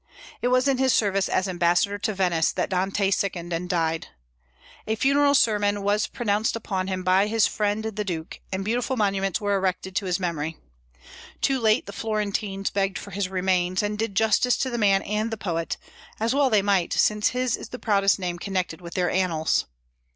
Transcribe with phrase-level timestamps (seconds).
[0.41, 4.07] It was in his service, as ambassador to Venice, that Dante sickened and died.
[4.87, 9.39] A funeral sermon was pronounced upon him by his friend the duke, and beautiful monuments
[9.39, 10.57] were erected to his memory.
[11.39, 15.29] Too late the Florentines begged for his remains, and did justice to the man and
[15.29, 15.77] the poet;
[16.19, 19.67] as well they might, since his is the proudest name connected with their annals.